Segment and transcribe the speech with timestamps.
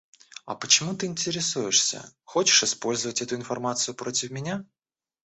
[0.45, 2.03] А почему ты интересуешься?
[2.23, 4.65] Хочешь использовать эту информацию против меня?